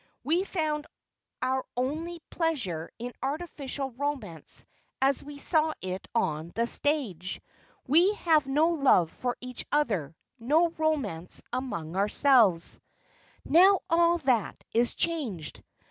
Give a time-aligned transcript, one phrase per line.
[0.23, 0.87] We found
[1.43, 4.65] our only pleasure in artificial romance
[4.99, 7.39] as we saw it on the stage.
[7.85, 12.79] We had no love for each other no romance among ourselves.
[13.45, 15.61] "Now all that is changed.